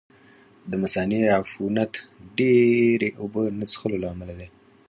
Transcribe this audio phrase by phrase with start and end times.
[0.69, 1.93] د مثانې عفونت
[2.37, 4.47] ډېرې اوبه نه څښلو له امله دی.